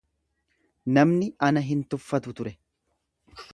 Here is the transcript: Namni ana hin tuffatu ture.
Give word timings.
Namni 0.97 1.27
ana 1.49 1.63
hin 1.67 1.85
tuffatu 1.95 2.37
ture. 2.41 2.57